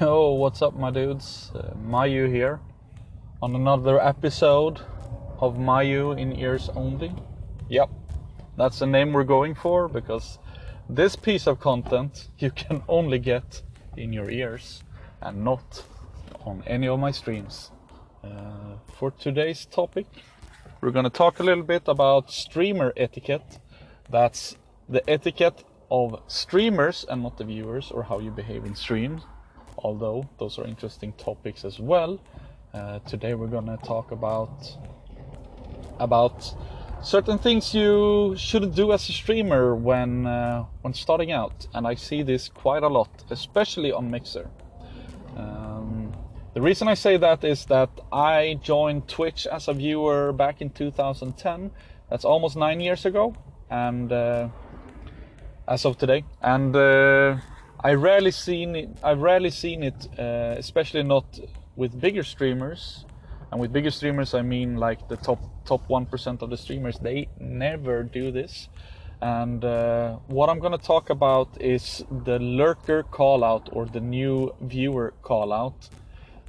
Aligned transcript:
Yo, 0.00 0.32
what's 0.32 0.60
up, 0.60 0.74
my 0.74 0.90
dudes? 0.90 1.52
Uh, 1.54 1.72
Mayu 1.86 2.28
here 2.28 2.58
on 3.40 3.54
another 3.54 4.00
episode 4.00 4.80
of 5.38 5.56
Mayu 5.56 6.18
in 6.18 6.36
Ears 6.36 6.68
Only. 6.74 7.12
Yep, 7.68 7.90
that's 8.56 8.80
the 8.80 8.86
name 8.86 9.12
we're 9.12 9.24
going 9.24 9.54
for 9.54 9.86
because 9.86 10.38
this 10.88 11.14
piece 11.14 11.46
of 11.46 11.60
content 11.60 12.28
you 12.38 12.50
can 12.50 12.82
only 12.88 13.20
get 13.20 13.62
in 13.96 14.12
your 14.12 14.30
ears 14.30 14.82
and 15.20 15.44
not 15.44 15.84
on 16.44 16.64
any 16.66 16.88
of 16.88 16.98
my 16.98 17.12
streams. 17.12 17.70
Uh, 18.24 18.78
for 18.98 19.12
today's 19.12 19.64
topic, 19.66 20.06
we're 20.80 20.90
going 20.90 21.04
to 21.04 21.10
talk 21.10 21.38
a 21.38 21.44
little 21.44 21.62
bit 21.62 21.82
about 21.86 22.32
streamer 22.32 22.92
etiquette. 22.96 23.60
That's 24.10 24.56
the 24.88 25.08
etiquette 25.08 25.62
of 25.90 26.20
streamers 26.26 27.04
and 27.08 27.22
not 27.22 27.38
the 27.38 27.44
viewers, 27.44 27.92
or 27.92 28.02
how 28.02 28.18
you 28.18 28.32
behave 28.32 28.64
in 28.64 28.74
streams. 28.74 29.22
Although 29.78 30.28
those 30.38 30.58
are 30.58 30.66
interesting 30.66 31.12
topics 31.12 31.64
as 31.64 31.78
well. 31.78 32.20
Uh, 32.72 32.98
today 33.00 33.34
we're 33.34 33.46
going 33.46 33.66
to 33.66 33.76
talk 33.84 34.10
about 34.10 34.76
about 36.00 36.54
certain 37.02 37.38
things 37.38 37.74
you 37.74 38.34
shouldn't 38.36 38.74
do 38.74 38.92
as 38.92 39.08
a 39.08 39.12
streamer 39.12 39.74
when 39.74 40.26
uh, 40.26 40.64
when 40.82 40.94
starting 40.94 41.32
out, 41.32 41.66
and 41.74 41.86
I 41.86 41.94
see 41.94 42.22
this 42.22 42.48
quite 42.48 42.82
a 42.82 42.88
lot, 42.88 43.10
especially 43.30 43.92
on 43.92 44.10
Mixer. 44.10 44.50
Um, 45.36 46.12
the 46.54 46.62
reason 46.62 46.88
I 46.88 46.94
say 46.94 47.16
that 47.16 47.44
is 47.44 47.66
that 47.66 47.90
I 48.12 48.58
joined 48.62 49.08
Twitch 49.08 49.46
as 49.46 49.68
a 49.68 49.72
viewer 49.74 50.32
back 50.32 50.60
in 50.60 50.70
2010. 50.70 51.70
That's 52.10 52.24
almost 52.24 52.56
nine 52.56 52.80
years 52.80 53.04
ago, 53.06 53.34
and 53.70 54.10
uh, 54.12 54.48
as 55.68 55.84
of 55.84 55.98
today, 55.98 56.24
and 56.42 56.74
uh, 56.74 57.36
I 57.84 57.92
rarely 57.92 58.30
seen 58.30 58.76
it. 58.76 58.88
I've 59.02 59.20
rarely 59.20 59.50
seen 59.50 59.82
it, 59.82 60.08
uh, 60.18 60.54
especially 60.56 61.02
not 61.02 61.38
with 61.76 62.00
bigger 62.00 62.22
streamers. 62.22 63.04
And 63.52 63.60
with 63.60 63.74
bigger 63.74 63.90
streamers, 63.90 64.32
I 64.32 64.40
mean 64.40 64.78
like 64.78 65.06
the 65.08 65.18
top 65.18 65.38
top 65.66 65.86
one 65.88 66.06
percent 66.06 66.40
of 66.40 66.48
the 66.48 66.56
streamers. 66.56 66.98
They 66.98 67.28
never 67.38 68.02
do 68.02 68.32
this. 68.32 68.68
And 69.20 69.62
uh, 69.62 70.16
what 70.28 70.48
I'm 70.48 70.60
gonna 70.60 70.78
talk 70.78 71.10
about 71.10 71.60
is 71.60 72.02
the 72.24 72.38
lurker 72.38 73.02
callout 73.02 73.68
or 73.70 73.84
the 73.84 74.00
new 74.00 74.54
viewer 74.62 75.12
callout. 75.22 75.90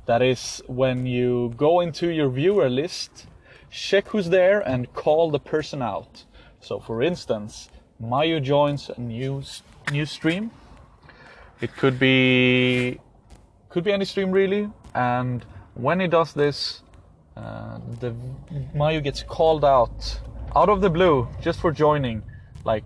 That 0.05 0.21
is 0.21 0.63
when 0.67 1.05
you 1.05 1.53
go 1.57 1.81
into 1.81 2.07
your 2.11 2.29
viewer 2.29 2.69
list, 2.69 3.27
check 3.69 4.07
who's 4.07 4.29
there, 4.29 4.61
and 4.61 4.93
call 4.93 5.31
the 5.31 5.39
person 5.39 5.81
out. 5.81 6.23
So, 6.61 6.79
for 6.79 7.03
instance, 7.03 7.69
Mayu 8.01 8.41
joins 8.41 8.89
a 8.89 9.01
new 9.01 9.43
new 9.91 10.05
stream. 10.05 10.51
It 11.61 11.75
could 11.77 11.97
be 11.97 12.99
could 13.69 13.83
be 13.83 13.93
any 13.93 14.05
stream 14.05 14.31
really, 14.31 14.69
and 14.93 15.45
when 15.73 15.99
he 15.99 16.07
does 16.07 16.33
this, 16.33 16.81
uh, 17.37 17.79
the 17.99 18.13
Mayu 18.73 19.01
gets 19.03 19.23
called 19.23 19.63
out 19.63 20.19
out 20.55 20.69
of 20.69 20.81
the 20.81 20.89
blue 20.89 21.27
just 21.41 21.59
for 21.59 21.71
joining. 21.71 22.23
Like 22.65 22.85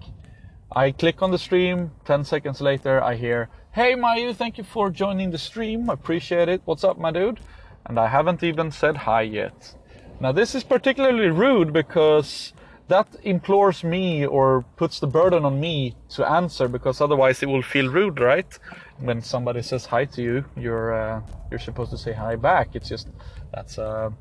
I 0.72 0.92
click 0.92 1.22
on 1.22 1.32
the 1.32 1.38
stream, 1.38 1.92
10 2.06 2.24
seconds 2.24 2.62
later 2.62 3.02
I 3.04 3.16
hear, 3.16 3.50
"Hey 3.72 3.96
Mayu, 3.96 4.36
thank 4.36 4.58
you 4.60 4.64
for 4.64 4.92
joining 4.92 5.32
the 5.32 5.40
stream. 5.40 5.90
Appreciate 5.90 6.50
it. 6.50 6.62
What's 6.66 6.84
up, 6.84 7.00
my 7.00 7.12
dude?" 7.12 7.40
And 7.86 8.00
I 8.00 8.08
haven't 8.08 8.44
even 8.44 8.70
said 8.72 8.98
hi 8.98 9.22
yet. 9.22 9.74
Now 10.20 10.32
this 10.32 10.54
is 10.54 10.64
particularly 10.64 11.30
rude 11.30 11.74
because 11.74 12.54
that 12.90 13.08
implores 13.24 13.84
me 13.84 14.26
or 14.26 14.66
puts 14.76 15.00
the 15.00 15.08
burden 15.08 15.46
on 15.46 15.60
me 15.60 15.96
to 16.10 16.30
answer 16.30 16.68
because 16.68 17.00
otherwise 17.00 17.42
it 17.44 17.46
will 17.46 17.62
feel 17.62 17.88
rude, 17.90 18.20
right? 18.20 18.52
When 18.98 19.22
somebody 19.22 19.62
says 19.62 19.86
hi 19.86 20.06
to 20.06 20.22
you, 20.22 20.46
you're 20.58 20.94
uh, 20.94 21.22
you're 21.50 21.60
supposed 21.60 21.92
to 21.92 21.98
say 21.98 22.14
hi 22.14 22.36
back. 22.36 22.76
It's 22.76 22.90
just 22.90 23.08
that's 23.54 23.78
a 23.78 24.12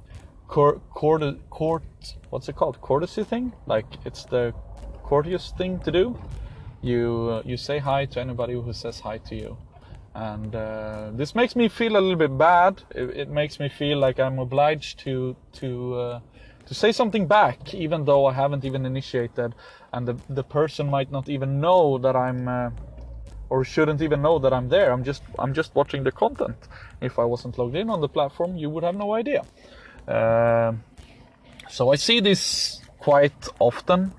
court 0.47 0.80
court 0.91 1.22
court 1.50 1.83
what's 2.30 2.48
it 2.48 2.56
called 2.56 2.81
courtesy 2.81 3.25
thing. 3.25 3.53
Like 3.66 3.87
it's 4.04 4.25
the 4.25 4.54
courteous 5.03 5.53
thing 5.56 5.81
to 5.81 5.91
do. 5.91 6.19
You 6.82 7.28
uh, 7.32 7.43
you 7.44 7.56
say 7.56 7.78
hi 7.78 8.04
to 8.04 8.20
anybody 8.20 8.53
who 8.53 8.72
says 8.72 9.00
hi 9.00 9.19
to 9.28 9.34
you, 9.34 9.56
and 10.14 10.54
uh, 10.54 11.10
this 11.14 11.34
makes 11.34 11.56
me 11.56 11.69
feel 11.69 11.97
a 11.97 12.00
little 12.00 12.16
bit 12.16 12.37
bad. 12.37 12.82
It, 12.94 13.16
it 13.22 13.28
makes 13.31 13.59
me 13.59 13.69
feel 13.70 13.98
like 13.98 14.20
I'm 14.20 14.38
obliged 14.38 14.98
to 15.00 15.37
to 15.54 15.94
uh, 15.94 16.20
to 16.69 16.75
say 16.75 16.93
something 16.93 17.27
back, 17.27 17.75
even 17.75 18.05
though 18.05 18.27
I 18.27 18.34
haven't 18.34 18.65
even 18.65 18.84
initiated, 18.84 19.55
and 19.93 20.06
the 20.06 20.17
the 20.29 20.45
person 20.45 20.91
might 20.91 21.11
not 21.11 21.29
even 21.29 21.61
know 21.61 21.99
that 21.99 22.15
I'm, 22.15 22.47
uh, 22.47 22.71
or 23.49 23.65
shouldn't 23.65 24.03
even 24.03 24.21
know 24.21 24.39
that 24.39 24.53
I'm 24.53 24.69
there. 24.69 24.93
I'm 24.93 25.03
just 25.03 25.23
I'm 25.39 25.55
just 25.55 25.75
watching 25.75 26.05
the 26.05 26.12
content. 26.12 26.56
If 27.01 27.19
I 27.19 27.25
wasn't 27.25 27.59
logged 27.59 27.75
in 27.75 27.89
on 27.89 28.01
the 28.01 28.09
platform, 28.09 28.56
you 28.56 28.69
would 28.71 28.84
have 28.84 28.97
no 28.97 29.15
idea. 29.15 29.43
Uh, 30.06 30.73
so 31.71 31.91
I 31.91 31.97
see 31.97 32.21
this 32.21 32.83
quite 32.99 33.49
often, 33.59 34.12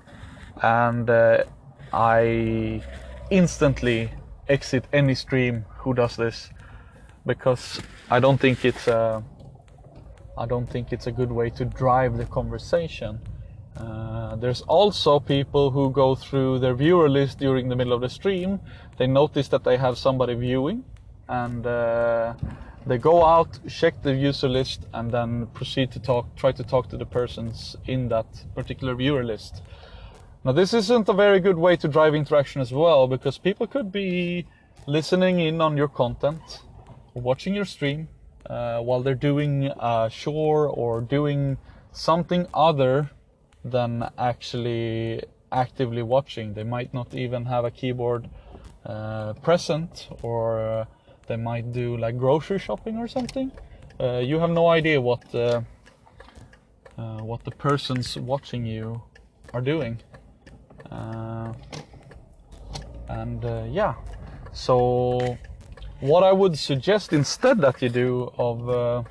and 0.60 1.08
uh, 1.08 1.44
I 1.92 2.82
instantly 3.30 4.10
exit 4.48 4.84
any 4.92 5.14
stream 5.14 5.64
who 5.78 5.94
does 5.94 6.16
this 6.16 6.50
because 7.24 7.80
I 8.10 8.18
don't 8.18 8.40
think 8.40 8.64
it's. 8.64 8.88
Uh, 8.88 9.22
I 10.36 10.46
don't 10.46 10.66
think 10.66 10.92
it's 10.92 11.06
a 11.06 11.12
good 11.12 11.32
way 11.32 11.50
to 11.50 11.64
drive 11.64 12.16
the 12.16 12.24
conversation. 12.24 13.20
Uh, 13.76 14.36
there's 14.36 14.62
also 14.62 15.20
people 15.20 15.70
who 15.70 15.90
go 15.90 16.14
through 16.14 16.58
their 16.58 16.74
viewer 16.74 17.08
list 17.08 17.38
during 17.38 17.68
the 17.68 17.76
middle 17.76 17.92
of 17.92 18.00
the 18.00 18.08
stream. 18.08 18.60
They 18.98 19.06
notice 19.06 19.48
that 19.48 19.64
they 19.64 19.76
have 19.76 19.96
somebody 19.96 20.34
viewing, 20.34 20.84
and 21.28 21.66
uh, 21.66 22.34
they 22.86 22.98
go 22.98 23.24
out, 23.24 23.58
check 23.68 24.02
the 24.02 24.14
user 24.14 24.48
list, 24.48 24.86
and 24.92 25.10
then 25.10 25.46
proceed 25.48 25.92
to 25.92 26.00
talk, 26.00 26.34
try 26.36 26.52
to 26.52 26.64
talk 26.64 26.88
to 26.90 26.96
the 26.96 27.06
persons 27.06 27.76
in 27.86 28.08
that 28.08 28.26
particular 28.54 28.94
viewer 28.94 29.24
list. 29.24 29.62
Now, 30.44 30.52
this 30.52 30.72
isn't 30.72 31.08
a 31.08 31.12
very 31.12 31.40
good 31.40 31.58
way 31.58 31.76
to 31.76 31.88
drive 31.88 32.14
interaction 32.14 32.60
as 32.60 32.72
well, 32.72 33.06
because 33.06 33.38
people 33.38 33.66
could 33.66 33.92
be 33.92 34.46
listening 34.86 35.38
in 35.40 35.60
on 35.60 35.76
your 35.76 35.88
content, 35.88 36.62
watching 37.14 37.54
your 37.54 37.66
stream, 37.66 38.08
uh, 38.46 38.80
while 38.80 39.02
they're 39.02 39.14
doing 39.14 39.66
a 39.78 40.10
chore 40.10 40.66
or 40.68 41.00
doing 41.00 41.58
something 41.92 42.46
other 42.54 43.10
than 43.64 44.08
actually 44.18 45.22
actively 45.52 46.02
watching. 46.02 46.54
They 46.54 46.64
might 46.64 46.94
not 46.94 47.14
even 47.14 47.44
have 47.46 47.64
a 47.64 47.70
keyboard 47.70 48.28
uh, 48.84 49.34
present, 49.34 50.08
or 50.22 50.60
uh, 50.60 50.84
they 51.26 51.36
might 51.36 51.72
do 51.72 51.96
like 51.96 52.18
grocery 52.18 52.58
shopping 52.58 52.96
or 52.96 53.06
something. 53.08 53.52
Uh, 54.00 54.18
you 54.18 54.38
have 54.38 54.50
no 54.50 54.68
idea 54.68 55.00
what 55.00 55.22
uh, 55.34 55.60
uh, 56.96 57.18
what 57.22 57.44
the 57.44 57.50
persons 57.50 58.16
watching 58.16 58.64
you 58.64 59.02
are 59.52 59.60
doing, 59.60 59.98
and 63.08 63.44
yeah, 63.72 63.94
so 64.52 65.36
what 66.00 66.22
I 66.22 66.32
would 66.32 66.58
suggest 66.58 67.12
instead 67.12 67.60
that 67.60 67.82
you 67.82 67.88
do 67.88 68.32
of 68.38 68.68
uh, 68.68 69.02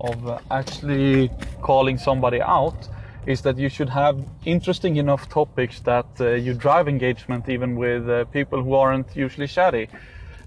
of 0.00 0.26
uh, 0.26 0.38
actually 0.50 1.30
calling 1.60 1.98
somebody 1.98 2.40
out 2.40 2.88
is 3.26 3.42
that 3.42 3.58
you 3.58 3.68
should 3.68 3.88
have 3.88 4.24
interesting 4.44 4.96
enough 4.96 5.28
topics 5.28 5.80
that 5.80 6.06
uh, 6.20 6.30
you 6.30 6.54
drive 6.54 6.88
engagement 6.88 7.48
even 7.48 7.76
with 7.76 8.08
uh, 8.08 8.24
people 8.26 8.62
who 8.62 8.74
aren't 8.74 9.16
usually 9.16 9.48
chatty. 9.48 9.88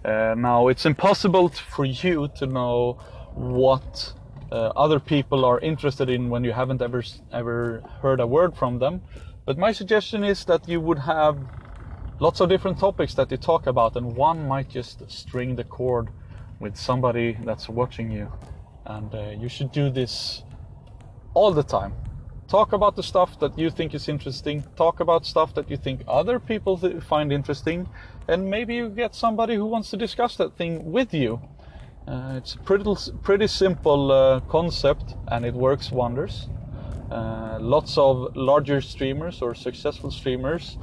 Uh, 0.05 0.33
now 0.37 0.69
it's 0.69 0.85
impossible 0.85 1.49
for 1.49 1.85
you 1.85 2.29
to 2.37 2.45
know 2.45 2.93
what 3.35 4.13
uh, 4.51 4.71
other 4.75 4.99
people 4.99 5.45
are 5.45 5.59
interested 5.59 6.09
in 6.09 6.29
when 6.29 6.43
you 6.43 6.53
haven't 6.53 6.81
ever 6.81 7.03
ever 7.31 7.83
heard 8.01 8.19
a 8.19 8.27
word 8.27 8.55
from 8.55 8.79
them. 8.79 9.01
But 9.45 9.57
my 9.57 9.71
suggestion 9.71 10.23
is 10.23 10.45
that 10.45 10.67
you 10.67 10.79
would 10.79 10.99
have 10.99 11.37
lots 12.19 12.39
of 12.41 12.49
different 12.49 12.77
topics 12.77 13.13
that 13.15 13.31
you 13.31 13.37
talk 13.37 13.67
about, 13.67 13.95
and 13.95 14.15
one 14.15 14.47
might 14.47 14.69
just 14.69 15.09
string 15.09 15.55
the 15.55 15.63
chord 15.63 16.09
with 16.59 16.75
somebody 16.75 17.37
that's 17.45 17.69
watching 17.69 18.11
you. 18.11 18.31
And 18.85 19.13
uh, 19.13 19.31
you 19.39 19.49
should 19.49 19.71
do 19.71 19.89
this 19.89 20.43
all 21.33 21.51
the 21.51 21.63
time. 21.63 21.93
Talk 22.47 22.73
about 22.73 22.95
the 22.95 23.03
stuff 23.03 23.39
that 23.39 23.57
you 23.57 23.69
think 23.69 23.93
is 23.93 24.09
interesting, 24.09 24.63
talk 24.75 24.99
about 24.99 25.25
stuff 25.25 25.53
that 25.53 25.69
you 25.69 25.77
think 25.77 26.01
other 26.07 26.39
people 26.39 26.77
find 27.01 27.31
interesting, 27.31 27.87
and 28.27 28.49
maybe 28.49 28.75
you 28.75 28.89
get 28.89 29.13
somebody 29.15 29.55
who 29.55 29.65
wants 29.65 29.89
to 29.91 29.97
discuss 29.97 30.35
that 30.37 30.57
thing 30.57 30.91
with 30.91 31.13
you. 31.13 31.39
Uh, 32.07 32.33
it's 32.37 32.55
a 32.55 32.57
pretty, 32.59 32.91
pretty 33.21 33.45
simple 33.45 34.11
uh, 34.11 34.39
concept 34.41 35.13
and 35.27 35.45
it 35.45 35.53
works 35.53 35.91
wonders. 35.91 36.47
Uh, 37.11 37.59
lots 37.61 37.97
of 37.99 38.35
larger 38.35 38.81
streamers 38.81 39.43
or 39.43 39.53
successful 39.53 40.09
streamers 40.09 40.77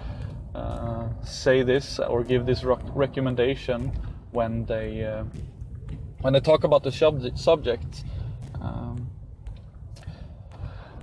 uh, 0.57 1.09
say 1.23 1.63
this 1.63 1.99
or 1.99 2.25
give 2.25 2.47
this 2.47 2.65
recommendation 2.65 3.93
when 4.33 4.65
they 4.65 5.05
uh, 5.05 5.25
when 6.23 6.33
they 6.33 6.41
talk 6.41 6.65
about 6.65 6.83
the 6.83 6.91
subject. 6.91 7.39
subject. 7.39 8.05
Um, 8.61 9.11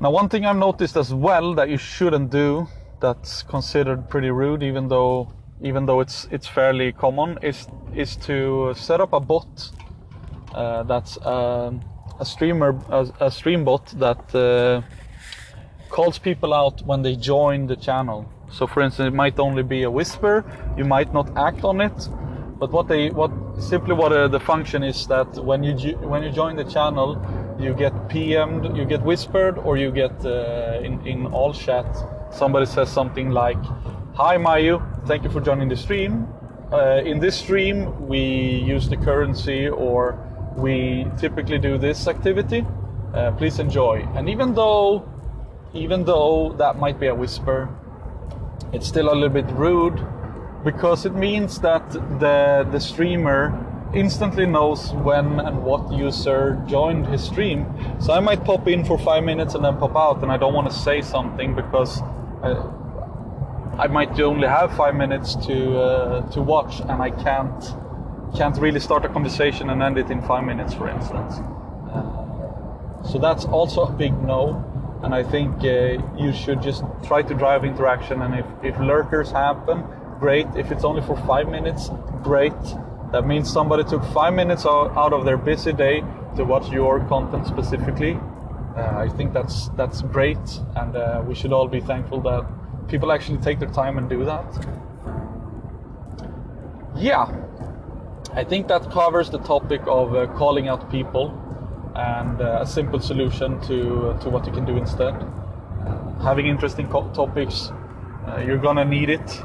now, 0.02 0.12
one 0.12 0.28
thing 0.28 0.46
I've 0.46 0.58
noticed 0.58 0.98
as 0.98 1.14
well 1.14 1.54
that 1.54 1.70
you 1.70 1.78
shouldn't 1.78 2.32
do 2.32 2.68
that's 3.00 3.44
considered 3.44 4.10
pretty 4.10 4.32
rude, 4.32 4.64
even 4.64 4.88
though 4.88 5.32
even 5.62 5.86
though 5.86 6.00
it's 6.02 6.28
it's 6.32 6.48
fairly 6.48 6.92
common, 6.92 7.38
is 7.42 7.68
is 7.96 8.16
to 8.28 8.74
set 8.76 9.00
up 9.02 9.14
a 9.14 9.20
bot 9.20 9.72
uh, 10.54 10.84
that's 10.84 11.24
um, 11.26 11.82
a 12.20 12.26
streamer 12.26 12.80
a, 12.90 13.08
a 13.20 13.32
stream 13.32 13.64
bot 13.64 13.86
that 14.00 14.36
uh, 14.36 14.82
calls 15.90 16.18
people 16.18 16.54
out 16.54 16.82
when 16.86 17.04
they 17.04 17.16
join 17.16 17.68
the 17.68 17.76
channel. 17.76 18.26
So, 18.54 18.68
for 18.68 18.84
instance, 18.84 19.08
it 19.08 19.16
might 19.16 19.40
only 19.40 19.64
be 19.64 19.82
a 19.82 19.90
whisper. 19.90 20.46
You 20.78 20.86
might 20.86 21.12
not 21.12 21.28
act 21.36 21.64
on 21.64 21.82
it, 21.82 22.10
but 22.60 22.72
what 22.72 22.88
they 22.88 23.10
what 23.10 23.32
simply 23.60 23.96
what 23.96 24.14
uh, 24.14 24.28
the 24.28 24.40
function 24.40 24.84
is 24.84 25.08
that 25.08 25.28
when 25.44 25.64
you 25.64 25.74
when 25.98 26.22
you 26.22 26.32
join 26.32 26.56
the 26.56 26.64
channel, 26.64 27.18
you 27.60 27.74
get 27.74 27.94
PM'd, 28.10 28.78
you 28.78 28.86
get 28.86 29.02
whispered, 29.02 29.58
or 29.58 29.78
you 29.78 29.92
get 29.92 30.14
uh, 30.24 30.80
in 30.84 31.06
in 31.08 31.26
all 31.28 31.52
chat. 31.52 31.88
Somebody 32.32 32.68
says 32.68 32.90
something 32.90 33.32
like, 33.32 33.62
"Hi 34.14 34.38
Mayu, 34.38 34.80
thank 35.08 35.24
you 35.24 35.32
for 35.32 35.42
joining 35.42 35.68
the 35.68 35.76
stream. 35.76 36.28
Uh, 36.72 37.02
in 37.04 37.20
this 37.20 37.36
stream, 37.36 38.08
we 38.08 38.22
use 38.74 38.88
the 38.88 38.98
currency, 38.98 39.68
or 39.68 40.16
we 40.56 41.08
typically 41.18 41.58
do 41.58 41.80
this 41.80 42.08
activity. 42.08 42.64
Uh, 43.16 43.32
please 43.32 43.58
enjoy." 43.58 44.08
And 44.16 44.30
even 44.30 44.54
though 44.54 45.10
even 45.74 46.06
though 46.06 46.54
that 46.60 46.78
might 46.78 47.00
be 47.00 47.08
a 47.08 47.16
whisper, 47.16 47.68
it's 48.72 48.88
still 48.88 49.12
a 49.12 49.16
little 49.16 49.30
bit 49.30 49.50
rude 49.52 50.00
because 50.64 51.06
it 51.06 51.14
means 51.14 51.60
that 51.60 51.92
the 52.20 52.68
the 52.72 52.80
streamer 52.80 53.52
instantly 53.94 54.46
knows 54.46 54.92
when 54.94 55.40
and 55.40 55.64
what 55.64 55.92
user 55.92 56.62
joined 56.68 57.06
his 57.08 57.24
stream. 57.24 57.66
So 58.00 58.14
I 58.14 58.20
might 58.20 58.44
pop 58.44 58.68
in 58.68 58.84
for 58.84 58.98
five 58.98 59.24
minutes 59.24 59.54
and 59.54 59.64
then 59.64 59.78
pop 59.78 59.96
out, 59.96 60.24
and 60.24 60.32
I 60.32 60.38
don't 60.38 60.54
want 60.54 60.70
to 60.70 60.76
say 60.76 61.02
something 61.02 61.54
because 61.56 62.02
uh, 62.42 62.72
I 63.78 63.88
might 63.88 64.20
only 64.20 64.48
have 64.48 64.76
five 64.76 64.96
minutes 64.96 65.36
to 65.48 65.80
uh, 65.80 66.32
to 66.32 66.42
watch, 66.42 66.80
and 66.82 67.02
I 67.02 67.12
can't 67.12 67.76
can't 68.36 68.58
really 68.58 68.80
start 68.80 69.06
a 69.06 69.10
conversation 69.10 69.70
and 69.70 69.84
end 69.84 69.98
it 69.98 70.10
in 70.10 70.22
five 70.24 70.44
minutes, 70.44 70.74
for 70.74 70.90
instance. 70.90 71.36
Uh, 71.94 73.04
so 73.04 73.20
that's 73.20 73.46
also 73.46 73.84
a 73.84 73.92
big 73.92 74.14
no 74.24 74.73
and 75.04 75.14
I 75.14 75.22
think 75.22 75.64
uh, 75.64 76.02
you 76.18 76.32
should 76.32 76.62
just 76.62 76.84
try 77.04 77.22
to 77.22 77.34
drive 77.34 77.66
interaction. 77.66 78.22
And 78.22 78.36
if, 78.36 78.46
if 78.64 78.80
lurkers 78.80 79.32
happen, 79.32 79.84
great. 80.20 80.48
If 80.56 80.72
it's 80.72 80.86
only 80.86 81.02
for 81.02 81.18
five 81.28 81.50
minutes, 81.50 81.90
great. 82.24 82.54
That 83.12 83.28
means 83.28 83.52
somebody 83.52 83.84
took 83.84 84.04
five 84.06 84.34
minutes 84.34 84.66
out 84.66 85.14
of 85.14 85.26
their 85.26 85.38
busy 85.38 85.74
day 85.74 86.04
to 86.38 86.46
watch 86.46 86.72
your 86.72 87.02
content 87.08 87.46
specifically. 87.46 88.18
Uh, 88.76 89.06
I 89.06 89.10
think 89.10 89.34
that's 89.34 89.70
that's 89.78 90.02
great, 90.02 90.40
and 90.76 90.96
uh, 90.96 91.22
we 91.28 91.36
should 91.36 91.54
all 91.54 91.68
be 91.68 91.80
thankful 91.80 92.22
that 92.22 92.44
people 92.88 93.12
actually 93.12 93.38
take 93.38 93.60
their 93.60 93.70
time 93.70 94.00
and 94.00 94.10
do 94.10 94.26
that. 94.26 94.46
Yeah, 96.96 97.28
I 98.34 98.44
think 98.44 98.68
that 98.70 98.90
covers 98.90 99.30
the 99.30 99.40
topic 99.40 99.82
of 99.86 100.16
uh, 100.16 100.26
calling 100.38 100.70
out 100.70 100.90
people 100.90 101.30
and 101.95 102.42
uh, 102.42 102.60
a 102.62 102.66
simple 102.66 103.00
solution 103.00 103.60
to 103.62 104.18
to 104.22 104.30
what 104.30 104.45
you 104.45 104.51
can 104.51 104.66
do 104.66 104.78
instead. 104.78 105.16
having 106.24 106.48
interesting 106.48 106.88
co- 106.88 107.10
topics, 107.13 107.72
uh, 108.28 108.38
you're 108.45 108.57
gonna 108.57 108.86
need 108.86 109.10
it. 109.10 109.44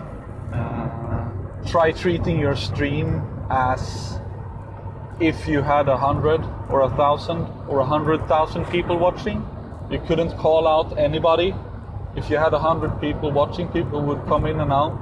Uh, 0.53 1.29
try 1.67 1.91
treating 1.93 2.39
your 2.39 2.55
stream 2.57 3.23
as 3.51 4.21
if 5.21 5.49
you 5.49 5.63
had 5.63 5.89
a 5.89 5.97
hundred 5.97 6.41
or 6.69 6.83
a 6.83 6.91
thousand 6.91 7.47
or 7.69 7.81
a 7.81 7.85
hundred 7.85 8.27
thousand 8.29 8.65
people 8.67 8.97
watching. 8.97 9.45
You 9.91 9.99
couldn't 10.07 10.37
call 10.39 10.69
out 10.69 10.97
anybody. 10.99 11.55
If 12.17 12.31
you 12.31 12.37
had 12.37 12.55
a 12.55 12.59
hundred 12.59 13.01
people 13.01 13.33
watching, 13.33 13.69
people 13.69 14.01
would 14.03 14.25
come 14.27 14.47
in 14.47 14.61
and 14.61 14.73
out 14.73 14.93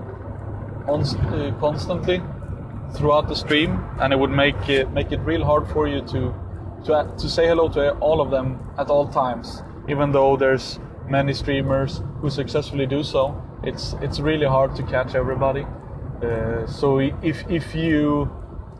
on, 0.89 1.03
uh, 1.03 1.55
constantly 1.61 2.23
throughout 2.95 3.29
the 3.29 3.37
stream, 3.37 3.85
and 4.01 4.13
it 4.13 4.19
would 4.19 4.31
make 4.31 4.69
it 4.69 4.91
make 4.93 5.13
it 5.13 5.21
real 5.21 5.45
hard 5.45 5.69
for 5.69 5.87
you 5.87 6.01
to 6.03 6.35
to, 6.87 7.13
to 7.19 7.29
say 7.29 7.49
hello 7.49 7.69
to 7.69 7.93
all 7.99 8.21
of 8.21 8.31
them 8.31 8.59
at 8.79 8.89
all 8.89 9.09
times, 9.09 9.63
even 9.89 10.13
though 10.13 10.37
there's 10.37 10.79
many 11.09 11.33
streamers 11.33 12.03
who 12.21 12.31
successfully 12.31 12.87
do 12.87 13.03
so. 13.03 13.43
It's 13.63 13.95
it's 14.01 14.21
really 14.21 14.47
hard 14.47 14.77
to 14.77 14.83
catch 14.83 15.15
everybody. 15.15 15.67
Uh, 16.23 16.67
so 16.67 16.99
if 17.01 17.45
if 17.51 17.75
you 17.75 18.31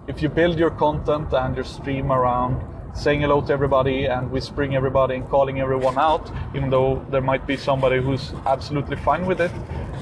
if 0.07 0.23
you 0.23 0.29
build 0.29 0.59
your 0.59 0.71
content 0.71 1.33
and 1.33 1.57
your 1.57 1.65
stream 1.65 2.13
around 2.13 2.63
saying 2.95 3.21
hello 3.21 3.41
to 3.43 3.53
everybody 3.53 4.07
and 4.07 4.31
whispering 4.31 4.75
everybody 4.75 5.17
and 5.17 5.29
calling 5.29 5.61
everyone 5.61 5.99
out, 5.99 6.31
even 6.55 6.71
though 6.71 7.05
there 7.11 7.21
might 7.21 7.47
be 7.47 7.57
somebody 7.57 8.01
who's 8.01 8.33
absolutely 8.47 8.97
fine 8.97 9.27
with 9.27 9.41
it, 9.41 9.51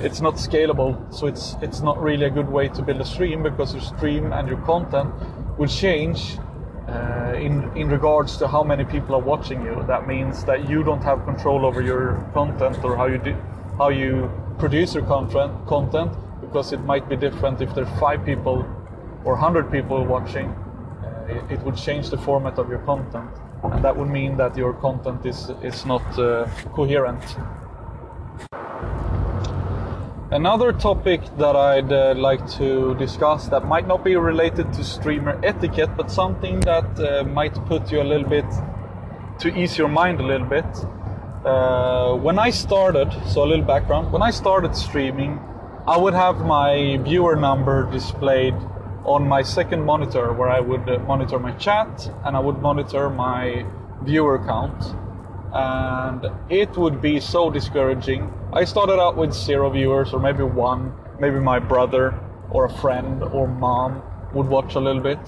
it's 0.01 0.21
not 0.21 0.35
scalable. 0.35 0.93
So 1.13 1.27
it's 1.27 1.57
it's 1.63 1.81
not 1.81 2.01
really 2.03 2.27
a 2.27 2.31
good 2.31 2.49
way 2.49 2.69
to 2.69 2.83
build 2.83 3.01
a 3.01 3.05
stream 3.05 3.43
because 3.43 3.73
your 3.75 3.83
stream 3.83 4.33
and 4.33 4.49
your 4.49 4.61
content 4.63 5.13
will 5.59 5.69
change 5.69 6.39
uh, 6.95 7.35
in 7.37 7.71
in 7.77 7.89
regards 7.89 8.37
to 8.37 8.47
how 8.47 8.63
many 8.63 8.85
people 8.85 9.15
are 9.15 9.27
watching 9.33 9.63
you. 9.63 9.85
That 9.87 10.07
means 10.07 10.45
that 10.45 10.69
you 10.69 10.85
don't 10.85 11.03
have 11.03 11.25
control 11.25 11.67
over 11.67 11.83
your 11.83 12.25
content 12.33 12.85
or 12.85 12.97
how 12.97 13.07
you 13.07 13.19
do 13.19 13.37
how 13.79 13.89
you 13.89 14.31
produce 14.59 14.95
your 14.95 15.05
content 15.05 15.53
content 15.67 16.13
because 16.41 16.73
it 16.73 16.81
might 16.81 17.09
be 17.09 17.17
different 17.17 17.61
if 17.61 17.75
there's 17.75 17.99
five 17.99 18.25
people 18.25 18.65
or 19.25 19.37
hundred 19.37 19.71
people 19.73 20.05
watching. 20.05 20.49
Uh, 20.49 21.27
it, 21.29 21.55
it, 21.55 21.61
would 21.65 21.77
change 21.77 22.11
the 22.11 22.19
format 22.19 22.59
of 22.59 22.69
your 22.69 22.81
content, 22.81 23.31
and 23.65 23.83
that 23.85 23.97
would 23.97 24.09
mean 24.09 24.37
that 24.37 24.57
your 24.57 24.75
content 24.75 25.27
is 25.27 25.51
is 25.63 25.85
not 25.85 26.07
uh, 26.19 26.47
coherent. 26.75 27.25
Another 30.35 30.73
topic 30.73 31.21
that 31.39 31.55
I'd 31.55 31.93
uh, 31.93 32.13
like 32.17 32.45
to 32.59 32.97
discuss 32.97 33.47
that 33.51 33.67
might 33.69 33.87
not 33.87 34.03
be 34.03 34.17
related 34.17 34.73
to 34.73 34.83
streamer 34.83 35.39
etiquette, 35.45 35.91
but 35.97 36.11
something 36.11 36.59
that 36.63 36.99
uh, 36.99 37.23
might 37.23 37.55
put 37.67 37.93
you 37.93 38.03
a 38.03 38.09
little 38.13 38.29
bit 38.29 38.45
to 39.39 39.57
ease 39.57 39.79
your 39.79 39.87
mind 39.87 40.19
a 40.19 40.25
little 40.25 40.49
bit. 40.49 40.67
Uh, 41.45 42.17
when 42.17 42.41
I 42.41 42.51
started, 42.51 43.13
so 43.29 43.45
a 43.45 43.47
little 43.47 43.65
background, 43.65 44.13
when 44.13 44.23
I 44.23 44.33
started 44.33 44.75
streaming, 44.75 45.39
I 45.87 45.97
would 45.97 46.15
have 46.15 46.45
my 46.45 46.99
viewer 47.05 47.37
number 47.37 47.89
displayed 47.93 48.57
on 49.05 49.29
my 49.29 49.43
second 49.43 49.85
monitor 49.85 50.33
where 50.33 50.49
I 50.49 50.59
would 50.59 50.89
uh, 50.89 50.99
monitor 51.07 51.39
my 51.39 51.53
chat 51.53 52.11
and 52.25 52.37
I 52.37 52.41
would 52.41 52.61
monitor 52.61 53.09
my 53.09 53.65
viewer 54.03 54.45
count 54.45 54.97
and 55.55 56.27
it 56.51 56.77
would 56.77 57.01
be 57.01 57.21
so 57.21 57.51
discouraging. 57.51 58.33
I 58.57 58.63
started 58.63 59.01
out 59.01 59.17
with 59.17 59.33
zero 59.33 59.69
viewers, 59.69 60.13
or 60.13 60.21
maybe 60.21 60.45
one, 60.45 60.93
maybe 61.19 61.41
my 61.41 61.59
brother 61.59 62.15
or 62.51 62.67
a 62.67 62.73
friend 62.73 63.21
or 63.21 63.49
mom 63.49 64.01
would 64.33 64.47
watch 64.47 64.77
a 64.77 64.79
little 64.79 65.03
bit. 65.03 65.19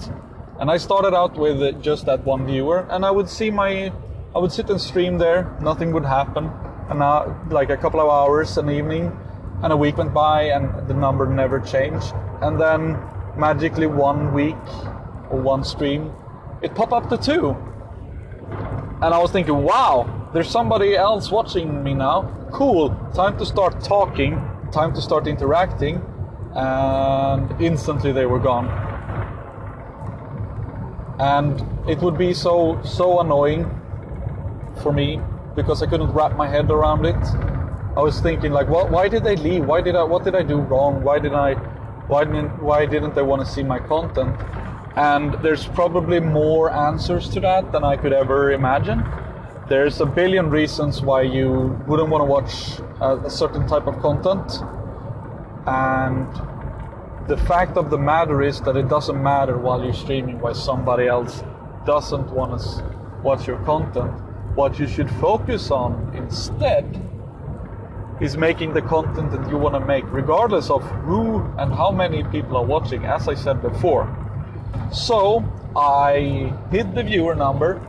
And 0.61 0.71
I 0.71 0.77
started 0.77 1.13
out 1.13 1.35
with 1.37 1.83
just 1.83 2.05
that 2.05 2.23
one 2.23 2.45
viewer, 2.45 2.87
and 2.89 3.05
I 3.05 3.11
would 3.11 3.27
see 3.27 3.51
my, 3.51 3.91
I 4.33 4.39
would 4.39 4.53
sit 4.53 4.69
and 4.69 4.79
stream 4.79 5.17
there, 5.17 5.53
nothing 5.59 5.91
would 5.91 6.05
happen. 6.05 6.49
And 6.89 6.99
now, 6.99 7.37
like 7.49 7.69
a 7.69 7.75
couple 7.75 7.99
of 7.99 8.09
hours 8.09 8.57
an 8.57 8.69
evening, 8.69 9.11
and 9.61 9.73
a 9.73 9.77
week 9.77 9.97
went 9.97 10.13
by, 10.13 10.43
and 10.43 10.87
the 10.87 10.93
number 10.93 11.27
never 11.27 11.59
changed. 11.59 12.13
And 12.41 12.57
then 12.57 12.97
magically, 13.35 13.87
one 13.87 14.33
week 14.33 14.55
or 15.29 15.41
one 15.41 15.65
stream, 15.65 16.13
it 16.61 16.73
popped 16.75 16.93
up 16.93 17.09
to 17.09 17.17
two. 17.17 17.57
And 19.01 19.13
I 19.13 19.17
was 19.17 19.31
thinking, 19.33 19.63
wow, 19.63 20.16
there's 20.33 20.49
somebody 20.49 20.95
else 20.95 21.31
watching 21.31 21.83
me 21.83 21.93
now. 21.93 22.33
Cool. 22.51 22.89
Time 23.13 23.37
to 23.37 23.45
start 23.45 23.81
talking. 23.81 24.41
Time 24.71 24.93
to 24.93 25.01
start 25.01 25.27
interacting. 25.27 26.01
And 26.53 27.61
instantly 27.61 28.11
they 28.11 28.25
were 28.25 28.39
gone. 28.39 28.67
And 31.19 31.63
it 31.89 31.99
would 31.99 32.17
be 32.17 32.33
so 32.33 32.79
so 32.83 33.19
annoying 33.21 33.65
for 34.83 34.91
me 34.91 35.19
because 35.55 35.81
I 35.81 35.87
couldn't 35.87 36.11
wrap 36.11 36.35
my 36.35 36.47
head 36.47 36.69
around 36.69 37.05
it. 37.05 37.15
I 37.95 38.01
was 38.01 38.19
thinking 38.19 38.51
like, 38.51 38.67
what? 38.67 38.91
Why 38.91 39.07
did 39.07 39.23
they 39.23 39.35
leave? 39.35 39.65
Why 39.65 39.81
did 39.81 39.95
I? 39.95 40.03
What 40.03 40.23
did 40.23 40.35
I 40.35 40.43
do 40.43 40.57
wrong? 40.57 41.03
Why 41.03 41.19
did 41.19 41.33
I? 41.33 41.53
Why 42.07 42.25
didn't? 42.25 42.61
Why 42.61 42.85
didn't 42.85 43.15
they 43.15 43.23
want 43.23 43.45
to 43.45 43.51
see 43.51 43.63
my 43.63 43.79
content? 43.79 44.35
And 44.95 45.33
there's 45.41 45.67
probably 45.67 46.19
more 46.19 46.71
answers 46.71 47.29
to 47.29 47.39
that 47.39 47.71
than 47.71 47.83
I 47.83 47.95
could 47.95 48.13
ever 48.13 48.51
imagine 48.51 49.03
there's 49.69 49.99
a 49.99 50.05
billion 50.05 50.49
reasons 50.49 51.01
why 51.01 51.21
you 51.21 51.77
wouldn't 51.87 52.09
want 52.09 52.21
to 52.21 52.25
watch 52.25 52.79
a, 53.01 53.25
a, 53.25 53.29
certain 53.29 53.67
type 53.67 53.85
of 53.85 53.99
content. 53.99 54.61
And 55.65 56.27
the 57.27 57.35
fact 57.35 57.75
of 57.75 57.89
the 57.89 57.97
matter 57.97 58.41
is 58.41 58.61
that 58.61 58.77
it 58.77 58.87
doesn't 58.87 59.21
matter 59.21 59.57
while 59.57 59.83
you're 59.83 59.93
streaming 59.93 60.39
why 60.39 60.53
somebody 60.53 61.07
else 61.07 61.43
doesn't 61.85 62.31
want 62.31 62.59
to 62.61 63.19
watch 63.23 63.45
your 63.45 63.57
content. 63.65 64.11
What 64.55 64.79
you 64.79 64.87
should 64.87 65.11
focus 65.11 65.69
on 65.69 66.13
instead 66.15 66.85
is 68.21 68.37
making 68.37 68.73
the 68.73 68.81
content 68.81 69.31
that 69.31 69.49
you 69.49 69.57
want 69.57 69.75
to 69.75 69.81
make 69.81 70.05
regardless 70.11 70.69
of 70.69 70.81
who 71.01 71.41
and 71.59 71.73
how 71.73 71.91
many 71.91 72.23
people 72.23 72.57
are 72.57 72.65
watching 72.65 73.05
as 73.05 73.27
i 73.27 73.35
said 73.35 73.61
before. 73.61 74.07
So 74.91 75.43
i 75.75 76.51
hid 76.71 76.95
the 76.95 77.03
viewer 77.03 77.35
number 77.35 77.86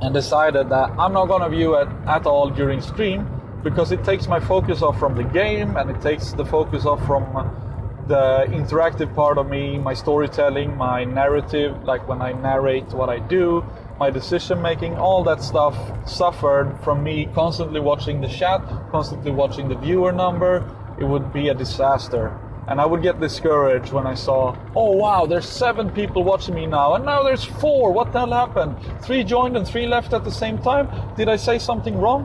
and 0.00 0.14
decided 0.14 0.68
that 0.68 0.90
I'm 0.98 1.12
not 1.12 1.26
going 1.26 1.42
to 1.42 1.48
view 1.48 1.76
it 1.76 1.88
at 2.06 2.26
all 2.26 2.50
during 2.50 2.80
stream 2.80 3.28
because 3.62 3.92
it 3.92 4.04
takes 4.04 4.28
my 4.28 4.40
focus 4.40 4.82
off 4.82 4.98
from 4.98 5.14
the 5.16 5.24
game 5.24 5.76
and 5.76 5.90
it 5.90 6.00
takes 6.00 6.32
the 6.32 6.44
focus 6.44 6.84
off 6.84 7.04
from 7.06 7.24
the 8.06 8.46
interactive 8.50 9.14
part 9.14 9.38
of 9.38 9.48
me, 9.48 9.78
my 9.78 9.94
storytelling, 9.94 10.76
my 10.76 11.04
narrative, 11.04 11.84
like 11.84 12.06
when 12.06 12.20
I 12.20 12.32
narrate 12.32 12.92
what 12.92 13.08
I 13.08 13.18
do, 13.18 13.64
my 13.98 14.10
decision 14.10 14.60
making, 14.60 14.96
all 14.96 15.24
that 15.24 15.42
stuff 15.42 15.76
suffered 16.06 16.78
from 16.82 17.02
me 17.02 17.26
constantly 17.34 17.80
watching 17.80 18.20
the 18.20 18.28
chat, 18.28 18.60
constantly 18.90 19.30
watching 19.30 19.68
the 19.68 19.76
viewer 19.76 20.12
number. 20.12 20.68
It 20.98 21.04
would 21.04 21.32
be 21.32 21.48
a 21.48 21.54
disaster. 21.54 22.38
And 22.66 22.80
I 22.80 22.86
would 22.86 23.02
get 23.02 23.20
discouraged 23.20 23.92
when 23.92 24.06
I 24.06 24.14
saw, 24.14 24.56
oh 24.74 24.92
wow, 24.92 25.26
there's 25.26 25.46
seven 25.46 25.90
people 25.90 26.24
watching 26.24 26.54
me 26.54 26.66
now, 26.66 26.94
and 26.94 27.04
now 27.04 27.22
there's 27.22 27.44
four. 27.44 27.92
What 27.92 28.12
the 28.12 28.20
hell 28.20 28.32
happened? 28.32 28.76
Three 29.02 29.22
joined 29.22 29.56
and 29.56 29.68
three 29.68 29.86
left 29.86 30.14
at 30.14 30.24
the 30.24 30.30
same 30.30 30.56
time? 30.58 30.88
Did 31.14 31.28
I 31.28 31.36
say 31.36 31.58
something 31.58 31.96
wrong? 31.98 32.24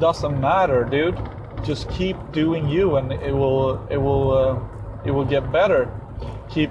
Doesn't 0.00 0.40
matter, 0.40 0.84
dude. 0.84 1.18
Just 1.64 1.90
keep 1.90 2.16
doing 2.32 2.68
you, 2.68 2.96
and 2.96 3.12
it 3.12 3.32
will, 3.32 3.86
it 3.90 3.98
will, 3.98 4.32
uh, 4.32 5.04
it 5.04 5.10
will 5.10 5.24
get 5.24 5.52
better. 5.52 5.90
Keep, 6.50 6.70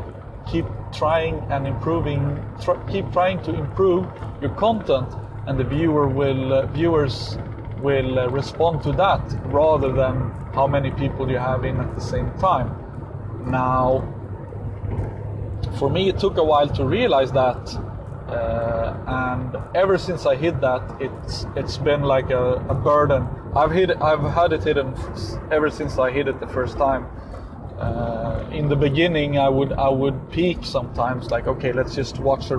keep 0.52 0.66
trying 0.92 1.40
and 1.52 1.68
improving. 1.68 2.44
Tr- 2.62 2.82
keep 2.90 3.12
trying 3.12 3.42
to 3.44 3.54
improve 3.54 4.08
your 4.42 4.52
content, 4.56 5.14
and 5.46 5.60
the 5.60 5.64
viewer 5.64 6.08
will, 6.08 6.54
uh, 6.54 6.66
viewers 6.68 7.38
will 7.80 8.18
uh, 8.18 8.28
respond 8.30 8.82
to 8.84 8.92
that 8.94 9.22
rather 9.46 9.92
than 9.92 10.32
how 10.54 10.66
many 10.66 10.90
people 10.92 11.30
you 11.30 11.38
have 11.38 11.64
in 11.64 11.80
at 11.80 11.94
the 11.96 12.02
same 12.02 12.32
time. 12.40 12.83
Now, 13.46 14.04
for 15.78 15.90
me, 15.90 16.10
it 16.10 16.20
took 16.20 16.38
a 16.38 16.44
while 16.44 16.68
to 16.70 16.86
realize 16.86 17.32
that, 17.32 17.76
uh, 18.28 18.96
and 19.08 19.58
ever 19.76 19.98
since 19.98 20.26
I 20.26 20.36
hit 20.36 20.62
that, 20.62 20.82
it's 21.00 21.46
it's 21.56 21.78
been 21.78 22.04
like 22.04 22.30
a, 22.30 22.56
a 22.70 22.74
burden. 22.74 23.28
I've 23.56 23.72
hit 23.72 23.92
I've 24.02 24.24
had 24.34 24.54
it 24.54 24.64
hidden 24.64 24.94
ever 25.52 25.70
since 25.70 25.98
I 25.98 26.12
hit 26.12 26.28
it 26.28 26.40
the 26.40 26.48
first 26.48 26.78
time. 26.78 27.08
Uh, 27.80 28.46
in 28.52 28.70
the 28.70 28.76
beginning, 28.76 29.38
I 29.38 29.50
would 29.50 29.74
I 29.74 29.90
would 29.90 30.32
peak 30.32 30.60
sometimes, 30.64 31.32
like 31.32 31.48
okay, 31.48 31.74
let's 31.74 31.96
just 31.96 32.20
watch 32.20 32.52
a, 32.52 32.58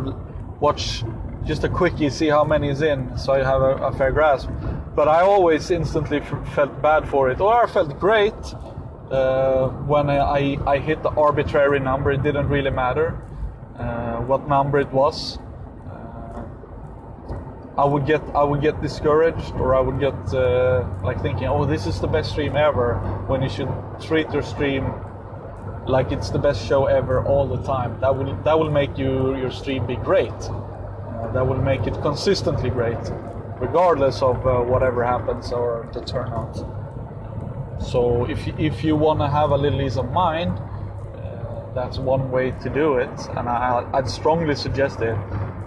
watch 0.60 1.04
just 1.44 1.64
a 1.64 1.68
quickie, 1.68 2.10
see 2.10 2.28
how 2.28 2.44
many 2.44 2.68
is 2.68 2.82
in, 2.82 3.16
so 3.16 3.32
I 3.32 3.38
have 3.38 3.62
a, 3.62 3.76
a 3.76 3.92
fair 3.92 4.12
grasp. 4.12 4.48
But 4.94 5.08
I 5.08 5.22
always 5.22 5.70
instantly 5.70 6.18
f- 6.18 6.54
felt 6.54 6.80
bad 6.80 7.08
for 7.08 7.30
it, 7.30 7.40
or 7.40 7.64
I 7.64 7.66
felt 7.66 7.98
great 7.98 8.34
uh, 9.10 9.68
when 9.86 10.10
I, 10.10 10.58
I 10.66 10.78
hit 10.78 11.02
the 11.02 11.10
arbitrary 11.10 11.80
number, 11.80 12.12
it 12.12 12.22
didn't 12.22 12.48
really 12.48 12.70
matter 12.70 13.20
uh, 13.78 14.16
what 14.18 14.48
number 14.48 14.78
it 14.78 14.92
was. 14.92 15.38
Uh, 15.90 16.42
I 17.76 17.84
would 17.84 18.06
get 18.06 18.22
I 18.34 18.44
would 18.44 18.60
get 18.60 18.80
discouraged, 18.80 19.52
or 19.54 19.74
I 19.74 19.80
would 19.80 20.00
get 20.00 20.14
uh, 20.34 20.86
like 21.02 21.20
thinking, 21.22 21.48
"Oh, 21.48 21.64
this 21.64 21.86
is 21.86 22.00
the 22.00 22.06
best 22.06 22.30
stream 22.30 22.56
ever." 22.56 22.96
When 23.26 23.42
you 23.42 23.48
should 23.48 23.68
treat 24.00 24.30
your 24.30 24.42
stream 24.42 24.84
like 25.86 26.12
it's 26.12 26.30
the 26.30 26.38
best 26.38 26.66
show 26.66 26.86
ever 26.86 27.24
all 27.24 27.46
the 27.46 27.62
time. 27.62 28.00
That 28.00 28.16
will 28.16 28.34
that 28.42 28.58
will 28.58 28.70
make 28.70 28.96
you 28.96 29.36
your 29.36 29.50
stream 29.50 29.86
be 29.86 29.96
great. 29.96 30.32
Uh, 30.32 31.32
that 31.32 31.46
will 31.46 31.60
make 31.60 31.86
it 31.86 32.00
consistently 32.00 32.70
great, 32.70 33.10
regardless 33.60 34.22
of 34.22 34.46
uh, 34.46 34.60
whatever 34.60 35.04
happens 35.04 35.52
or 35.52 35.88
the 35.92 36.00
turnout. 36.00 36.83
So 37.80 38.24
if 38.26 38.46
if 38.58 38.84
you 38.84 38.96
want 38.96 39.20
to 39.20 39.28
have 39.28 39.50
a 39.50 39.56
little 39.56 39.80
ease 39.80 39.96
of 39.96 40.10
mind, 40.12 40.52
uh, 40.58 41.72
that's 41.74 41.98
one 41.98 42.30
way 42.30 42.52
to 42.62 42.70
do 42.70 42.96
it, 42.98 43.28
and 43.36 43.48
I, 43.48 43.84
would 43.92 44.08
strongly 44.08 44.54
suggest 44.54 45.00
it. 45.00 45.16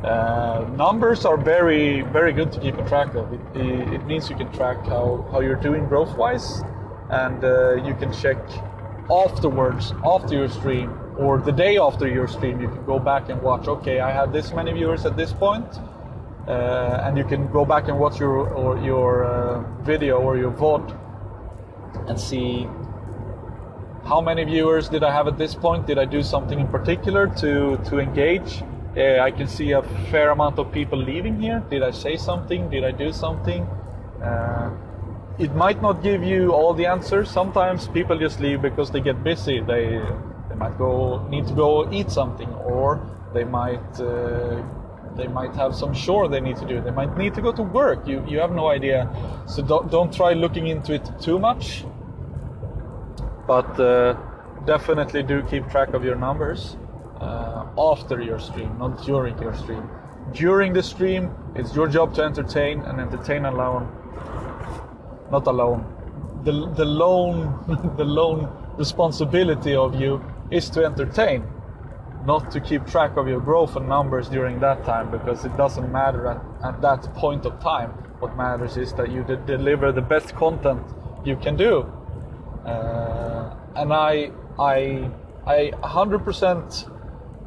Uh, 0.04 0.66
numbers 0.76 1.26
are 1.26 1.38
very 1.38 2.02
very 2.02 2.32
good 2.32 2.52
to 2.54 2.60
keep 2.60 2.78
a 2.78 2.88
track 2.88 3.14
of. 3.16 3.34
It, 3.34 3.42
it, 3.56 3.94
it 3.96 4.06
means 4.06 4.30
you 4.30 4.36
can 4.36 4.52
track 4.52 4.86
how, 4.86 5.28
how 5.32 5.42
you're 5.42 5.62
doing 5.70 5.88
growth 5.88 6.16
wise, 6.18 6.62
and 7.10 7.44
uh, 7.44 7.76
you 7.76 7.94
can 7.96 8.14
check 8.14 8.38
afterwards 9.10 9.94
after 10.06 10.36
your 10.36 10.50
stream 10.50 10.90
or 11.18 11.40
the 11.40 11.52
day 11.52 11.78
after 11.78 12.08
your 12.08 12.28
stream. 12.28 12.62
You 12.62 12.70
can 12.70 12.86
go 12.86 13.00
back 13.00 13.30
and 13.30 13.42
watch. 13.42 13.68
Okay, 13.68 14.00
I 14.00 14.12
had 14.12 14.32
this 14.32 14.54
many 14.54 14.72
viewers 14.72 15.06
at 15.06 15.18
this 15.18 15.34
point. 15.34 15.68
Uh, 16.48 17.04
and 17.04 17.18
you 17.18 17.26
can 17.26 17.52
go 17.52 17.66
back 17.66 17.90
and 17.90 18.00
watch 18.00 18.22
your 18.22 18.48
or 18.54 18.78
your 18.80 19.26
uh, 19.26 19.84
video 19.84 20.18
or 20.18 20.38
your 20.38 20.52
VOD 20.52 20.96
and 22.08 22.20
see 22.20 22.68
how 24.08 24.22
many 24.22 24.46
viewers 24.46 24.88
did 24.88 25.04
I 25.04 25.12
have 25.12 25.28
at 25.28 25.38
this 25.38 25.54
point? 25.54 25.86
Did 25.86 25.98
I 26.00 26.06
do 26.06 26.24
something 26.24 26.60
in 26.60 26.68
particular 26.68 27.28
to 27.42 27.78
to 27.90 28.00
engage? 28.00 28.64
Uh, 28.96 29.20
I 29.20 29.32
can 29.32 29.48
see 29.48 29.72
a 29.74 29.82
fair 30.12 30.30
amount 30.32 30.58
of 30.60 30.72
people 30.72 30.98
leaving 30.98 31.40
here. 31.42 31.60
Did 31.70 31.84
I 31.84 31.92
say 31.92 32.16
something? 32.18 32.70
Did 32.70 32.84
I 32.84 32.92
do 32.92 33.12
something? 33.12 33.68
Uh, 34.24 34.72
it 35.38 35.54
might 35.56 35.82
not 35.82 36.02
give 36.02 36.24
you 36.24 36.52
all 36.52 36.74
the 36.74 36.86
answers. 36.86 37.30
Sometimes 37.30 37.88
people 37.90 38.18
just 38.18 38.40
leave 38.40 38.62
because 38.62 38.90
they 38.92 39.02
get 39.02 39.24
busy. 39.24 39.60
They 39.60 40.02
they 40.50 40.56
might 40.56 40.78
go 40.78 41.28
need 41.28 41.46
to 41.48 41.54
go 41.54 41.92
eat 41.92 42.10
something, 42.10 42.50
or 42.76 43.02
they 43.34 43.44
might 43.44 43.92
uh, 44.00 44.64
they 45.18 45.28
might 45.28 45.54
have 45.56 45.76
some 45.76 45.94
chore 45.94 46.30
they 46.30 46.40
need 46.40 46.58
to 46.58 46.66
do. 46.66 46.80
They 46.80 46.96
might 47.02 47.18
need 47.18 47.34
to 47.36 47.42
go 47.42 47.52
to 47.52 47.64
work. 47.64 48.08
You 48.08 48.24
you 48.26 48.40
have 48.40 48.54
no 48.54 48.68
idea. 48.78 49.00
So 49.48 49.62
don't 49.62 49.92
don't 49.92 50.14
try 50.14 50.32
looking 50.34 50.68
into 50.68 50.94
it 50.94 51.06
too 51.20 51.40
much 51.40 51.84
but 53.48 53.80
uh, 53.80 54.16
definitely 54.66 55.24
do 55.24 55.42
keep 55.44 55.68
track 55.70 55.94
of 55.94 56.04
your 56.04 56.16
numbers 56.16 56.76
uh, 57.22 57.66
after 57.78 58.22
your 58.22 58.40
stream, 58.40 58.78
not 58.78 59.04
during 59.06 59.38
your 59.40 59.56
stream. 59.56 59.90
During 60.34 60.74
the 60.74 60.84
stream, 60.84 61.32
it's 61.56 61.74
your 61.74 61.88
job 61.88 62.14
to 62.16 62.24
entertain 62.24 62.82
and 62.82 63.00
entertain 63.00 63.46
alone, 63.46 63.88
not 65.32 65.48
alone. 65.48 65.86
The 66.44 66.52
the 66.76 66.86
lone 66.86 67.40
the 67.98 68.04
lone 68.04 68.50
responsibility 68.78 69.76
of 69.76 70.00
you 70.00 70.22
is 70.52 70.70
to 70.72 70.86
entertain, 70.86 71.44
not 72.26 72.52
to 72.52 72.60
keep 72.60 72.86
track 72.86 73.16
of 73.18 73.28
your 73.28 73.40
growth 73.40 73.76
and 73.78 73.88
numbers 73.88 74.28
during 74.30 74.60
that 74.60 74.84
time 74.84 75.10
because 75.10 75.46
it 75.46 75.56
doesn't 75.56 75.92
matter 75.92 76.28
at, 76.28 76.42
at 76.64 76.82
that 76.82 77.02
point 77.16 77.46
of 77.46 77.60
time. 77.62 77.92
What 78.20 78.36
matters 78.36 78.78
is 78.78 78.94
that 78.94 79.12
you 79.12 79.24
deliver 79.46 79.92
the 79.92 80.02
best 80.02 80.36
content 80.36 80.84
you 81.24 81.38
can 81.38 81.56
do. 81.56 81.86
Uh, 82.68 83.56
and 83.76 83.94
I 83.94 84.32
I 84.60 85.10
I 85.46 85.72
100% 85.82 86.92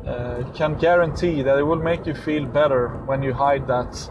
uh, 0.06 0.50
can 0.54 0.78
guarantee 0.78 1.42
that 1.42 1.58
it 1.58 1.62
will 1.62 1.82
make 1.90 2.06
you 2.06 2.14
feel 2.14 2.46
better 2.46 2.88
when 3.04 3.22
you 3.22 3.34
hide 3.34 3.66
that 3.66 4.10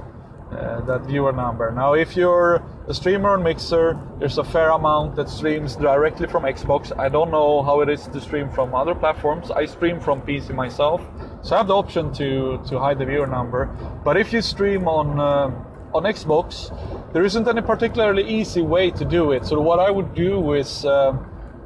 uh, 0.51 0.81
that 0.81 1.01
viewer 1.05 1.31
number. 1.31 1.71
Now, 1.71 1.93
if 1.93 2.15
you're 2.15 2.63
a 2.87 2.93
streamer 2.93 3.29
on 3.29 3.43
Mixer, 3.43 3.99
there's 4.19 4.37
a 4.37 4.43
fair 4.43 4.69
amount 4.69 5.15
that 5.15 5.29
streams 5.29 5.75
directly 5.75 6.27
from 6.27 6.43
Xbox. 6.43 6.91
I 6.97 7.09
don't 7.09 7.31
know 7.31 7.63
how 7.63 7.81
it 7.81 7.89
is 7.89 8.07
to 8.07 8.21
stream 8.21 8.49
from 8.51 8.73
other 8.73 8.95
platforms. 8.95 9.51
I 9.51 9.65
stream 9.65 9.99
from 9.99 10.21
PC 10.21 10.53
myself, 10.53 11.01
so 11.41 11.55
I 11.55 11.59
have 11.59 11.67
the 11.67 11.75
option 11.75 12.13
to 12.13 12.61
to 12.67 12.79
hide 12.79 12.99
the 12.99 13.05
viewer 13.05 13.27
number. 13.27 13.65
But 14.03 14.17
if 14.17 14.33
you 14.33 14.41
stream 14.41 14.87
on 14.87 15.19
uh, 15.19 15.51
on 15.93 16.03
Xbox, 16.03 16.71
there 17.13 17.23
isn't 17.23 17.47
any 17.47 17.61
particularly 17.61 18.23
easy 18.23 18.61
way 18.61 18.91
to 18.91 19.05
do 19.05 19.31
it. 19.31 19.45
So 19.45 19.59
what 19.61 19.79
I 19.79 19.89
would 19.89 20.13
do 20.13 20.53
is 20.53 20.85
uh, 20.85 21.17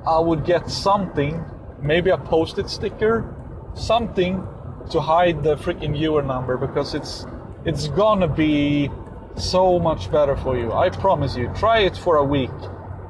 I 0.06 0.20
would 0.20 0.46
get 0.46 0.70
something, 0.70 1.44
maybe 1.82 2.10
a 2.10 2.18
post-it 2.18 2.70
sticker, 2.70 3.36
something 3.74 4.48
to 4.90 5.00
hide 5.00 5.44
the 5.44 5.56
freaking 5.56 5.94
viewer 5.94 6.22
number 6.22 6.58
because 6.58 6.94
it's 6.94 7.26
it's 7.66 7.88
gonna 7.88 8.28
be 8.28 8.90
so 9.36 9.80
much 9.80 10.12
better 10.12 10.36
for 10.36 10.58
you. 10.58 10.74
I 10.74 10.90
promise 10.90 11.36
you. 11.36 11.50
Try 11.56 11.80
it 11.80 11.96
for 11.96 12.18
a 12.18 12.24
week. 12.24 12.52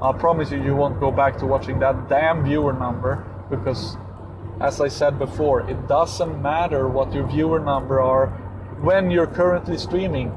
I 0.01 0.11
promise 0.11 0.51
you 0.51 0.63
you 0.63 0.75
won't 0.75 0.99
go 0.99 1.11
back 1.11 1.37
to 1.39 1.45
watching 1.45 1.79
that 1.79 2.07
damn 2.07 2.43
viewer 2.43 2.73
number 2.73 3.25
because 3.49 3.97
as 4.61 4.79
I 4.79 4.87
said 4.87 5.17
before, 5.17 5.69
it 5.69 5.87
doesn't 5.87 6.41
matter 6.41 6.87
what 6.87 7.13
your 7.13 7.27
viewer 7.27 7.59
number 7.59 7.99
are 7.99 8.27
when 8.81 9.09
you're 9.09 9.27
currently 9.27 9.77
streaming. 9.77 10.31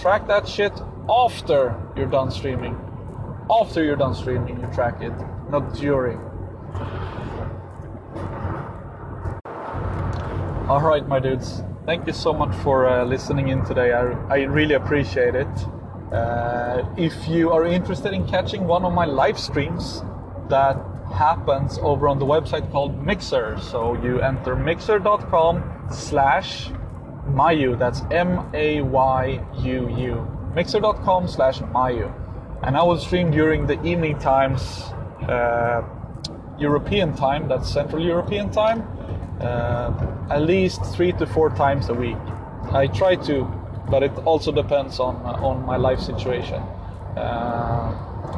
Track 0.00 0.26
that 0.28 0.48
shit 0.48 0.72
after 1.10 1.76
you're 1.94 2.06
done 2.06 2.30
streaming. 2.30 2.74
After 3.50 3.84
you're 3.84 3.96
done 3.96 4.14
streaming, 4.14 4.58
you 4.58 4.66
track 4.72 5.02
it 5.02 5.12
not 5.50 5.74
during. 5.74 6.18
All 10.70 10.80
right, 10.80 11.06
my 11.06 11.18
dudes. 11.18 11.62
Thank 11.84 12.06
you 12.06 12.14
so 12.14 12.32
much 12.32 12.54
for 12.62 12.88
uh, 12.88 13.04
listening 13.04 13.48
in 13.48 13.62
today. 13.64 13.92
I, 13.92 14.12
I 14.32 14.42
really 14.44 14.74
appreciate 14.74 15.34
it. 15.34 15.66
Uh, 16.10 16.88
if 16.96 17.28
you 17.28 17.50
are 17.50 17.66
interested 17.66 18.14
in 18.14 18.26
catching 18.26 18.66
one 18.66 18.86
of 18.86 18.94
my 18.94 19.04
live 19.04 19.38
streams, 19.38 20.02
that 20.48 20.78
happens 21.12 21.78
over 21.82 22.08
on 22.08 22.18
the 22.18 22.24
website 22.24 22.70
called 22.72 23.04
Mixer. 23.04 23.58
So 23.60 24.00
you 24.02 24.20
enter 24.20 24.56
mixer.com 24.56 25.88
slash 25.90 26.70
Mayu. 27.34 27.78
That's 27.78 28.02
M 28.10 28.48
A 28.54 28.82
Y 28.82 29.40
U 29.62 29.88
U. 29.96 30.26
Mixer.com 30.54 31.28
slash 31.28 31.60
Mayu. 31.60 32.12
And 32.62 32.76
I 32.76 32.82
will 32.82 32.98
stream 32.98 33.30
during 33.30 33.66
the 33.66 33.82
evening 33.82 34.18
times 34.18 34.82
uh, 35.28 35.82
European 36.58 37.14
time, 37.14 37.48
that's 37.48 37.70
Central 37.70 38.04
European 38.04 38.50
time, 38.50 38.82
uh, 39.40 39.90
at 40.30 40.42
least 40.42 40.84
three 40.94 41.12
to 41.12 41.26
four 41.26 41.50
times 41.50 41.88
a 41.88 41.94
week. 41.94 42.18
I 42.70 42.86
try 42.86 43.16
to, 43.16 43.44
but 43.90 44.02
it 44.02 44.12
also 44.26 44.52
depends 44.52 45.00
on 45.00 45.16
uh, 45.24 45.46
on 45.46 45.64
my 45.64 45.76
life 45.76 46.00
situation. 46.00 46.62
Uh, 47.16 47.96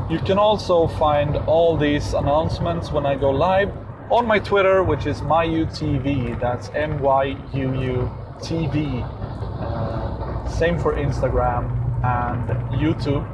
you 0.08 0.20
can 0.20 0.38
also 0.38 0.87
find 0.87 1.37
all 1.46 1.76
these 1.76 2.14
announcements 2.14 2.92
when 2.92 3.06
I 3.06 3.16
go 3.16 3.30
live 3.30 3.72
on 4.11 4.26
my 4.26 4.38
Twitter, 4.38 4.84
which 4.84 5.06
is 5.06 5.20
MyUTV. 5.22 6.38
That's 6.40 6.70
M 6.75 7.00
Y 7.00 7.37
U 7.54 7.75
U 7.75 8.22
T 8.42 8.66
V. 8.66 9.02
Uh, 9.02 10.46
same 10.49 10.78
for 10.78 10.96
Instagram 10.96 11.70
and 12.04 12.49
YouTube. 12.75 13.25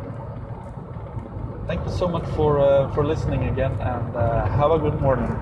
Thank 1.66 1.84
you 1.84 1.92
so 1.92 2.08
much 2.08 2.26
for 2.36 2.60
uh, 2.60 2.92
for 2.94 3.04
listening 3.04 3.44
again, 3.44 3.72
and 3.80 4.16
uh, 4.16 4.46
have 4.46 4.70
a 4.70 4.78
good 4.78 5.00
morning. 5.00 5.32